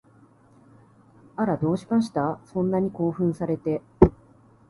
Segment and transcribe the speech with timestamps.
[1.35, 2.39] あら、どうしました？
[2.45, 3.83] そんなに興奮されて